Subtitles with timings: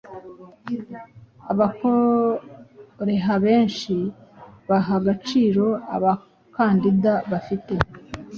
[1.51, 3.99] Abakoreha benhi
[4.69, 7.73] baha agaciro abakandida bafite